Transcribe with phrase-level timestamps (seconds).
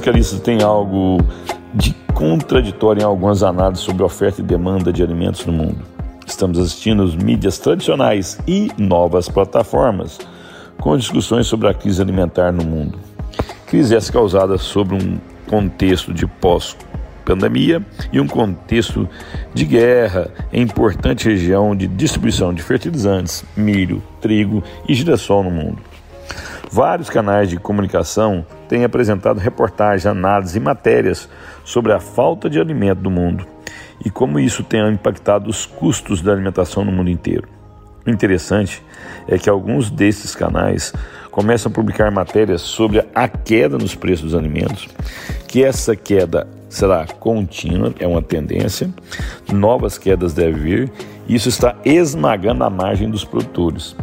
[0.00, 1.18] Carícios, tem algo
[1.74, 5.78] de contraditório em algumas análises sobre oferta e demanda de alimentos no mundo.
[6.26, 10.18] Estamos assistindo as mídias tradicionais e novas plataformas
[10.80, 12.98] com discussões sobre a crise alimentar no mundo.
[13.66, 15.18] Crise essa causada sobre um
[15.48, 19.08] contexto de pós-pandemia e um contexto
[19.52, 25.93] de guerra em importante região de distribuição de fertilizantes, milho, trigo e girassol no mundo.
[26.74, 31.28] Vários canais de comunicação têm apresentado reportagens, análises e matérias
[31.64, 33.46] sobre a falta de alimento do mundo
[34.04, 37.46] e como isso tem impactado os custos da alimentação no mundo inteiro.
[38.04, 38.82] O interessante
[39.28, 40.92] é que alguns desses canais
[41.30, 44.88] começam a publicar matérias sobre a queda nos preços dos alimentos,
[45.46, 48.90] que essa queda será contínua, é uma tendência,
[49.52, 50.92] novas quedas devem vir,
[51.28, 53.94] e isso está esmagando a margem dos produtores.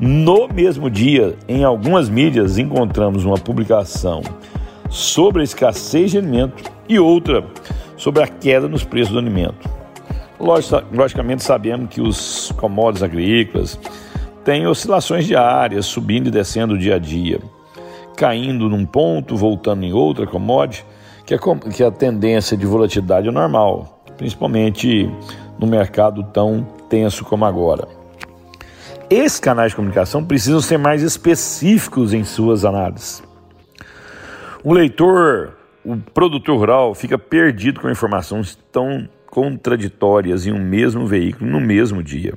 [0.00, 4.22] No mesmo dia, em algumas mídias, encontramos uma publicação
[4.88, 7.44] sobre a escassez de alimento e outra
[7.98, 9.68] sobre a queda nos preços do alimento.
[10.90, 13.78] Logicamente, sabemos que os commodities agrícolas
[14.42, 17.38] têm oscilações diárias, subindo e descendo dia a dia,
[18.16, 20.82] caindo num ponto, voltando em outra commodity,
[21.26, 21.38] que, é,
[21.74, 25.10] que a tendência de volatilidade é normal, principalmente
[25.58, 27.99] no mercado tão tenso como agora.
[29.10, 33.20] Esses canais de comunicação precisam ser mais específicos em suas análises.
[34.62, 41.50] O leitor, o produtor rural, fica perdido com informações tão contraditórias em um mesmo veículo
[41.50, 42.34] no mesmo dia.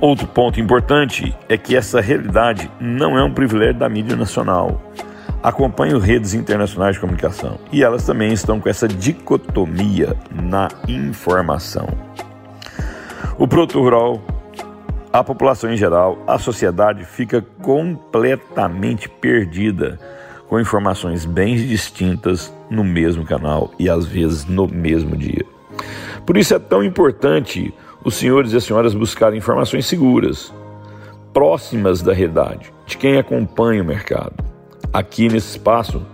[0.00, 4.82] Outro ponto importante é que essa realidade não é um privilégio da mídia nacional.
[5.40, 11.86] Acompanho redes internacionais de comunicação e elas também estão com essa dicotomia na informação.
[13.38, 14.33] O produtor rural
[15.14, 19.96] a população em geral, a sociedade fica completamente perdida
[20.48, 25.46] com informações bem distintas no mesmo canal e às vezes no mesmo dia.
[26.26, 27.72] Por isso é tão importante
[28.04, 30.52] os senhores e as senhoras buscarem informações seguras,
[31.32, 34.44] próximas da realidade, de quem acompanha o mercado.
[34.92, 36.04] Aqui nesse espaço,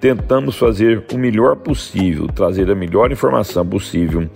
[0.00, 4.30] tentamos fazer o melhor possível, trazer a melhor informação possível,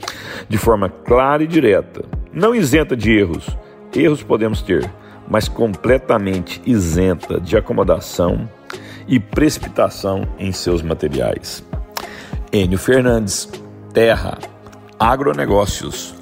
[0.49, 3.56] de forma clara e direta, não isenta de erros
[3.99, 4.89] Erros podemos ter,
[5.29, 8.49] mas completamente isenta de acomodação
[9.09, 11.65] e precipitação em seus materiais.
[12.53, 13.49] Enio Fernandes,
[13.93, 14.39] Terra,
[14.99, 16.15] Agronegócios.